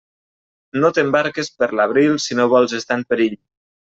No 0.83 0.89
t'embarques 0.97 1.51
per 1.59 1.69
l'abril 1.79 2.17
si 2.25 2.37
no 2.39 2.49
vols 2.57 2.75
estar 2.81 3.01
en 3.01 3.07
perill. 3.13 3.37